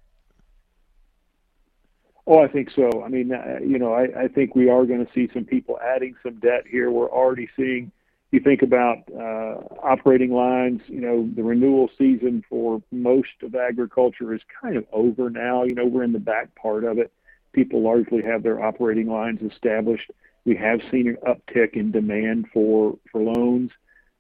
[2.27, 3.03] Oh, I think so.
[3.03, 5.81] I mean, uh, you know, I, I think we are going to see some people
[5.83, 6.89] adding some debt here.
[6.89, 7.91] We're already seeing.
[8.31, 10.83] You think about uh, operating lines.
[10.87, 15.65] You know, the renewal season for most of agriculture is kind of over now.
[15.65, 17.13] You know, we're in the back part of it.
[17.53, 20.11] People largely have their operating lines established.
[20.45, 23.73] We have seen an uptick in demand for for loans.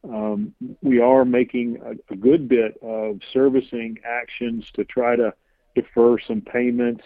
[0.02, 5.34] Um, we are making a, a good bit of servicing actions to try to
[5.74, 7.04] defer some payments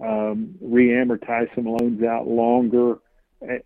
[0.00, 2.98] um, re-amortize some loans out longer,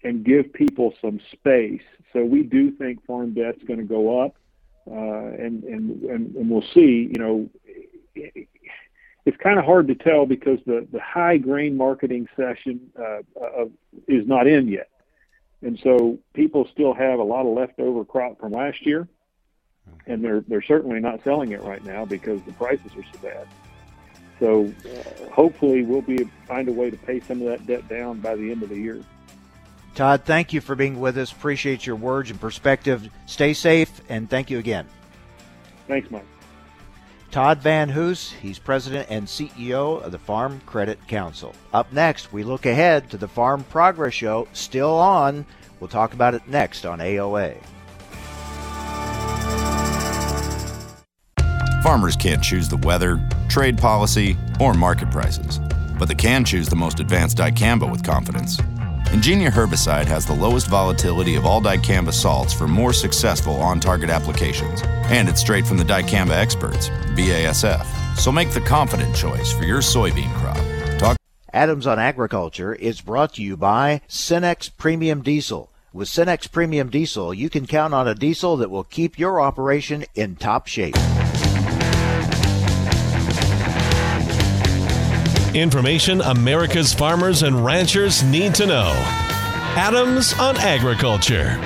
[0.02, 1.82] and, give people some space.
[2.12, 4.36] So we do think farm debt's going to go up,
[4.90, 7.10] uh, and, and and and we'll see.
[7.12, 7.50] You know,
[8.14, 13.66] it's kind of hard to tell because the the high grain marketing session uh, uh,
[14.08, 14.88] is not in yet,
[15.62, 19.08] and so people still have a lot of leftover crop from last year,
[20.06, 23.46] and they're they're certainly not selling it right now because the prices are so bad.
[24.38, 28.20] So uh, hopefully we'll be find a way to pay some of that debt down
[28.20, 29.02] by the end of the year.
[29.96, 31.32] Todd, thank you for being with us.
[31.32, 33.08] Appreciate your words and perspective.
[33.24, 34.86] Stay safe, and thank you again.
[35.88, 36.26] Thanks, Mike.
[37.30, 41.54] Todd Van Hoose, he's president and CEO of the Farm Credit Council.
[41.72, 45.46] Up next, we look ahead to the Farm Progress Show, still on.
[45.80, 47.56] We'll talk about it next on AOA.
[51.82, 55.58] Farmers can't choose the weather, trade policy, or market prices,
[55.98, 58.58] but they can choose the most advanced dicamba with confidence.
[59.10, 64.10] Engenia herbicide has the lowest volatility of all dicamba salts for more successful on target
[64.10, 67.86] applications, and it's straight from the dicamba experts, BASF.
[68.16, 70.58] So make the confident choice for your soybean crop.
[70.98, 71.16] Talk
[71.52, 75.70] Adams on Agriculture is brought to you by Cenex Premium Diesel.
[75.92, 80.04] With Cenex Premium Diesel, you can count on a diesel that will keep your operation
[80.14, 80.96] in top shape.
[85.56, 88.92] Information America's farmers and ranchers need to know.
[89.74, 91.56] Adams on Agriculture.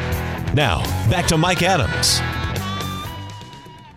[0.55, 2.21] Now, back to Mike Adams.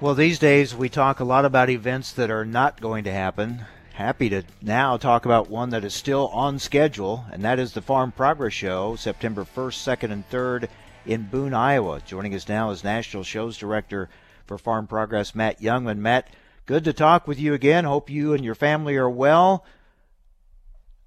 [0.01, 3.65] Well, these days we talk a lot about events that are not going to happen.
[3.93, 7.81] Happy to now talk about one that is still on schedule, and that is the
[7.83, 10.69] Farm Progress Show, September 1st, 2nd, and 3rd
[11.05, 12.01] in Boone, Iowa.
[12.03, 14.09] Joining us now is National Shows Director
[14.47, 15.99] for Farm Progress, Matt Jungmann.
[15.99, 16.29] Matt,
[16.65, 17.83] good to talk with you again.
[17.83, 19.63] Hope you and your family are well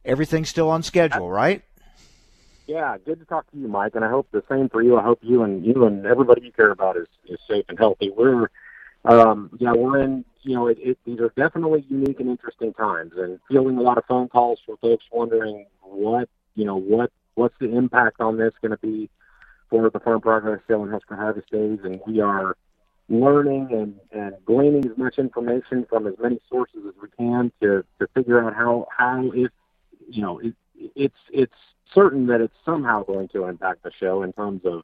[0.07, 1.63] everything's still on schedule, right?
[2.67, 4.97] Yeah, good to talk to you, Mike, and I hope the same for you.
[4.97, 8.11] I hope you and you and everybody you care about is, is safe and healthy.
[8.11, 8.51] We're,
[9.05, 10.25] um, yeah, we're in.
[10.43, 13.99] You know, it, it, these are definitely unique and interesting times, and fielding a lot
[13.99, 18.53] of phone calls from folks wondering what, you know, what what's the impact on this
[18.63, 19.11] going to be
[19.71, 22.57] for the Farm Progress Sale and Husker Harvest Days, and we are
[23.09, 27.85] learning and, and gleaning as much information from as many sources as we can to,
[28.01, 29.51] to figure out how, how if
[30.09, 30.55] you know, it,
[30.95, 31.55] it's it's
[31.95, 34.83] certain that it's somehow going to impact the show in terms of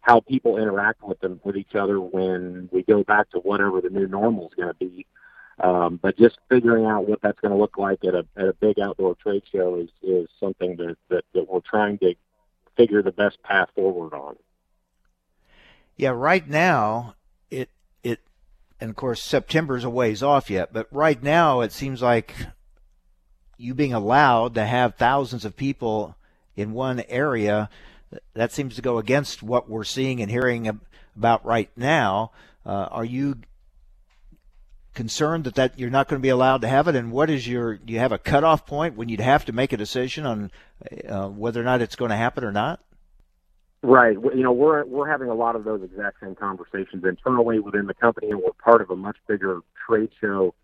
[0.00, 3.88] how people interact with them with each other when we go back to whatever the
[3.88, 5.06] new normal is going to be.
[5.62, 8.52] Um, but just figuring out what that's going to look like at a at a
[8.54, 12.14] big outdoor trade show is is something that, that that we're trying to
[12.76, 14.36] figure the best path forward on.
[15.96, 17.14] Yeah, right now
[17.50, 17.70] it
[18.02, 18.18] it
[18.80, 22.34] and of course September's a ways off yet, but right now it seems like
[23.58, 26.16] you being allowed to have thousands of people
[26.56, 27.68] in one area,
[28.34, 30.80] that seems to go against what we're seeing and hearing
[31.16, 32.30] about right now.
[32.64, 33.36] Uh, are you
[34.94, 36.94] concerned that, that you're not going to be allowed to have it?
[36.94, 39.72] And what is your, do you have a cutoff point when you'd have to make
[39.72, 40.50] a decision on
[41.08, 42.80] uh, whether or not it's going to happen or not?
[43.82, 44.14] Right.
[44.14, 47.92] You know, we're we're having a lot of those exact same conversations internally within the
[47.92, 50.54] company, and we're part of a much bigger trade show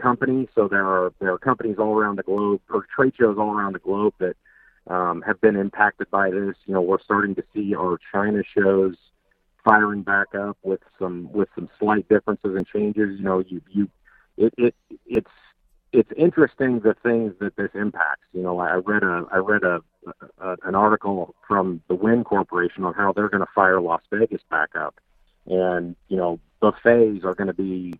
[0.00, 0.48] company.
[0.54, 3.74] So there are there are companies all around the globe or trade shows all around
[3.74, 4.36] the globe that
[4.86, 6.56] um, have been impacted by this.
[6.66, 8.96] You know, we're starting to see our China shows
[9.64, 13.18] firing back up with some with some slight differences and changes.
[13.18, 13.88] You know, you you
[14.36, 14.74] it, it
[15.06, 15.30] it's
[15.92, 18.26] it's interesting the things that this impacts.
[18.32, 19.80] You know, I read a I read a,
[20.38, 24.42] a an article from the Wynn Corporation on how they're going to fire Las Vegas
[24.50, 25.00] back up,
[25.46, 27.94] and you know buffets are going to be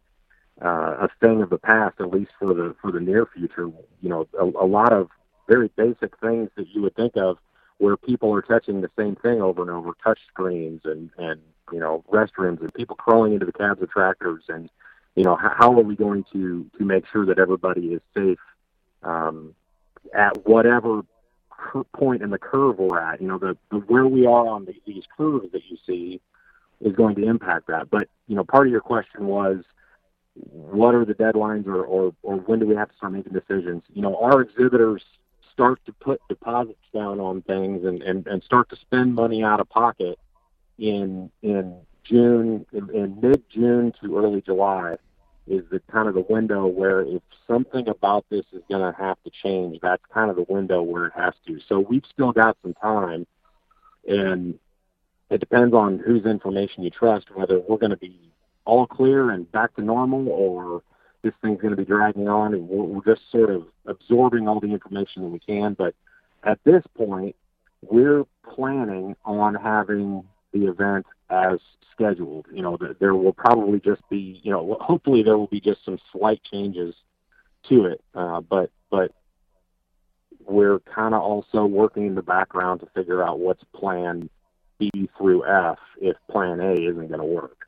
[0.63, 3.71] uh, a thing of the past, at least for the for the near future.
[4.01, 5.09] You know, a, a lot of
[5.49, 7.39] very basic things that you would think of
[7.79, 11.41] where people are touching the same thing over and over, touch screens and, and
[11.73, 14.69] you know, restrooms and people crawling into the cabs of tractors and,
[15.17, 18.39] you know, how, how are we going to, to make sure that everybody is safe
[19.03, 19.55] um,
[20.15, 21.03] at whatever
[21.95, 23.21] point in the curve we're at.
[23.21, 26.21] You know, the, the where we are on the, these curves that you see
[26.83, 27.91] is going to impact that.
[27.91, 29.65] But you know, part of your question was,
[30.51, 33.83] what are the deadlines, or or, or when do we have to start making decisions?
[33.93, 35.03] You know, our exhibitors
[35.53, 39.61] start to put deposits down on things and and, and start to spend money out
[39.61, 40.19] of pocket
[40.79, 44.97] in in June, in, in mid June to early July
[45.47, 49.17] is the kind of the window where if something about this is going to have
[49.25, 51.59] to change, that's kind of the window where it has to.
[51.69, 53.27] So we've still got some time,
[54.07, 54.59] and
[55.29, 58.33] it depends on whose information you trust, whether we're going to be
[58.65, 60.83] all clear and back to normal, or
[61.23, 64.61] this thing's going to be dragging on, and we're, we're just sort of absorbing all
[64.61, 65.75] the information that we can.
[65.75, 65.95] But
[66.45, 67.37] at this point,
[67.83, 71.59] we're planning on having the event as
[71.93, 72.47] scheduled.
[72.53, 75.99] You know, there will probably just be, you know, hopefully there will be just some
[76.13, 76.95] slight changes
[77.69, 79.13] to it, uh, but but
[80.47, 84.31] we're kind of also working in the background to figure out what's plan
[84.79, 87.67] B through F if plan A isn't going to work.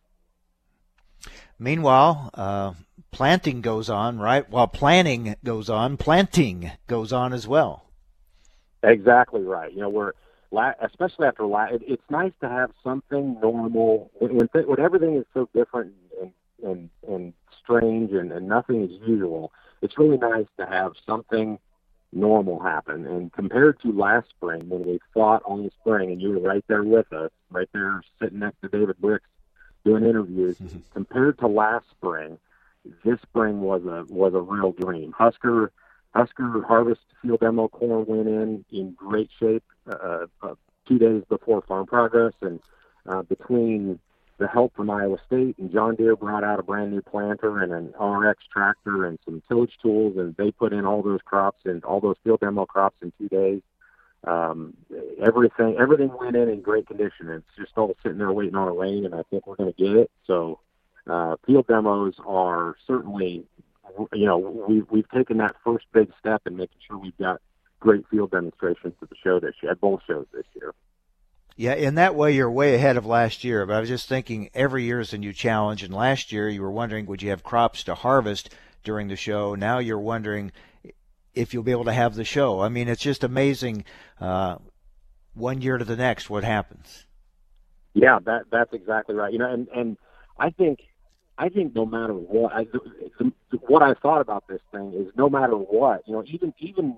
[1.63, 2.73] Meanwhile, uh,
[3.13, 4.49] planting goes on, right?
[4.51, 7.85] While planning goes on, planting goes on as well.
[8.83, 9.73] Exactly right.
[9.73, 10.13] You know, we're
[10.83, 15.93] especially after last, it's nice to have something normal when, when, everything is so different
[16.21, 16.33] and
[16.65, 17.33] and, and
[17.63, 19.53] strange and, and nothing is usual.
[19.83, 21.59] It's really nice to have something
[22.13, 23.07] normal happen.
[23.07, 26.83] And compared to last spring when we fought all spring and you were right there
[26.83, 29.27] with us, right there sitting next to David Bricks
[29.85, 30.79] doing interviews, mm-hmm.
[30.93, 32.39] compared to last spring,
[33.05, 35.13] this spring was a was a real dream.
[35.17, 35.73] Husker
[36.15, 40.55] Husker Harvest Field Demo corn went in in great shape uh, uh,
[40.87, 42.61] two days before Farm Progress, and
[43.07, 43.99] uh, between
[44.39, 47.73] the help from Iowa State and John Deere brought out a brand new planter and
[47.73, 51.85] an RX tractor and some tillage tools, and they put in all those crops and
[51.85, 53.61] all those field demo crops in two days.
[54.25, 54.75] Um,
[55.21, 57.29] everything everything went in in great condition.
[57.29, 59.83] It's just all sitting there waiting on a rain, and I think we're going to
[59.83, 60.11] get it.
[60.27, 60.61] So
[61.09, 63.47] uh, field demos are certainly
[64.13, 67.41] you know, we've we've taken that first big step in making sure we've got
[67.81, 70.73] great field demonstrations at the show this year, at both shows this year.
[71.57, 73.67] Yeah, in that way, you're way ahead of last year.
[73.67, 75.83] But I was just thinking, every year is a new challenge.
[75.83, 78.55] And last year, you were wondering, would you have crops to harvest
[78.85, 79.55] during the show?
[79.55, 80.53] Now you're wondering
[81.35, 82.61] if you'll be able to have the show.
[82.61, 83.85] I mean, it's just amazing.
[84.21, 84.57] Uh,
[85.35, 87.07] one year to the next, what happens?
[87.95, 89.33] Yeah, that that's exactly right.
[89.33, 89.97] You know, and and
[90.39, 90.81] I think
[91.39, 92.65] I think no matter what, I,
[93.19, 93.33] the,
[93.67, 96.97] what I thought about this thing is no matter what, you know, even even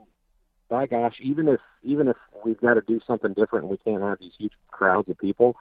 [0.68, 4.03] by gosh, even if even if we've got to do something different and we can't
[4.03, 5.57] have these huge crowds of people,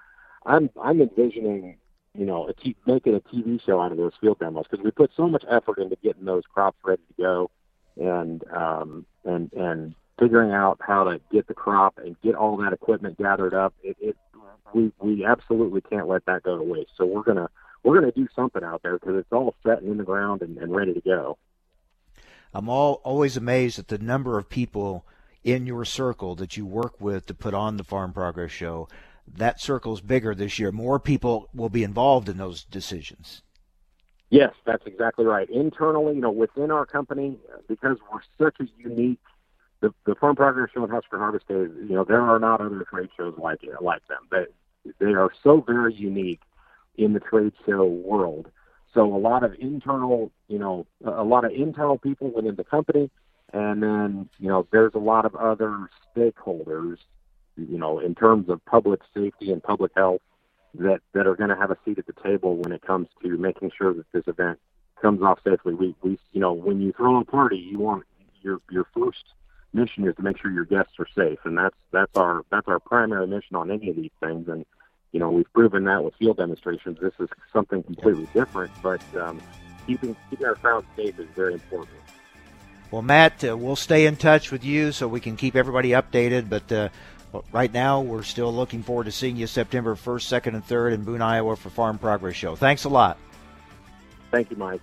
[0.45, 1.77] I'm I'm envisioning,
[2.17, 4.91] you know, a t- making a TV show out of those field demos because we
[4.91, 7.51] put so much effort into getting those crops ready to go,
[7.97, 12.73] and um and and figuring out how to get the crop and get all that
[12.73, 13.73] equipment gathered up.
[13.83, 14.17] It, it
[14.73, 16.91] we we absolutely can't let that go to waste.
[16.97, 17.49] So we're gonna
[17.83, 20.57] we're to do something out there because it's all set and in the ground and,
[20.57, 21.37] and ready to go.
[22.53, 25.05] I'm all, always amazed at the number of people
[25.43, 28.87] in your circle that you work with to put on the Farm Progress Show.
[29.27, 30.71] That circle's bigger this year.
[30.71, 33.41] More people will be involved in those decisions.
[34.33, 35.47] Yes, that's exactly right.
[35.47, 39.19] Internally, you know, within our company, because we're such a unique,
[39.79, 42.83] the, the Farm Progress Show and Husker Harvest Days, you know, there are not other
[42.89, 44.27] trade shows like it, like them.
[44.31, 44.45] They,
[44.97, 46.39] they are so very unique
[46.97, 48.49] in the trade show world.
[48.95, 53.11] So a lot of internal, you know, a lot of internal people within the company,
[53.53, 56.97] and then you know, there's a lot of other stakeholders,
[57.55, 60.21] you know, in terms of public safety and public health
[60.75, 63.37] that that are going to have a seat at the table when it comes to
[63.37, 64.59] making sure that this event
[65.01, 65.73] comes off safely.
[65.73, 68.03] We we you know, when you throw a party, you want
[68.41, 69.23] your your first
[69.73, 72.79] mission is to make sure your guests are safe, and that's that's our that's our
[72.79, 74.65] primary mission on any of these things, and
[75.13, 76.97] you know, we've proven that with field demonstrations.
[76.99, 79.39] This is something completely different, but um,
[79.87, 81.97] keeping keeping our crowd safe is very important.
[82.91, 86.49] Well, Matt, uh, we'll stay in touch with you so we can keep everybody updated.
[86.49, 86.89] But uh,
[87.51, 91.03] right now, we're still looking forward to seeing you September 1st, 2nd, and 3rd in
[91.03, 92.55] Boone, Iowa for Farm Progress Show.
[92.55, 93.17] Thanks a lot.
[94.31, 94.81] Thank you, Mike.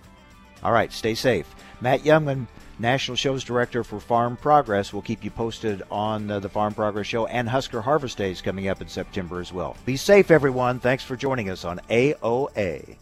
[0.63, 1.53] All right, stay safe.
[1.81, 2.47] Matt Jungmann,
[2.77, 4.93] National Shows Director for Farm Progress.
[4.93, 8.67] will keep you posted on uh, the Farm Progress Show and Husker Harvest Days coming
[8.67, 9.75] up in September as well.
[9.85, 10.79] Be safe, everyone.
[10.79, 12.97] Thanks for joining us on AOA.